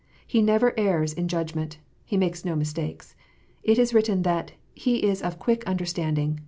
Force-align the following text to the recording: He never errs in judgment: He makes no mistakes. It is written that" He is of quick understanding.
He 0.25 0.41
never 0.41 0.73
errs 0.79 1.13
in 1.13 1.27
judgment: 1.27 1.77
He 2.03 2.17
makes 2.17 2.43
no 2.43 2.55
mistakes. 2.55 3.13
It 3.61 3.77
is 3.77 3.93
written 3.93 4.23
that" 4.23 4.53
He 4.73 4.95
is 5.03 5.21
of 5.21 5.37
quick 5.37 5.63
understanding. 5.67 6.39